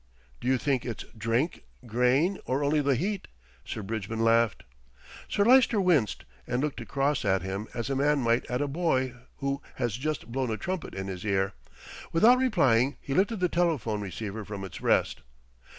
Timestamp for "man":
7.95-8.17